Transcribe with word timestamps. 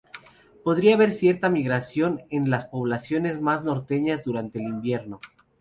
Podría 0.63 0.95
haber 0.95 1.11
cierta 1.11 1.47
migración 1.51 2.23
en 2.31 2.49
las 2.49 2.65
poblaciones 2.65 3.39
más 3.39 3.63
norteñas 3.63 4.23
durante 4.23 4.57
el 4.57 4.65
invierno. 4.65 5.19